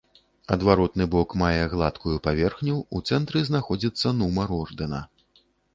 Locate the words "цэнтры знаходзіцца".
3.11-4.17